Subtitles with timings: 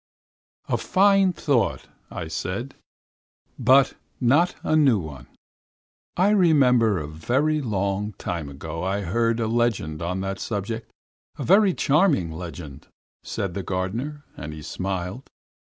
[0.67, 2.73] "A fine thought," I said.
[3.59, 5.27] "But it's not a new one.
[6.17, 10.91] I remember a very long time ago I heard a legend on that subject.
[11.37, 12.87] A very charming legend,"
[13.21, 15.29] said the gardener, and he smiled.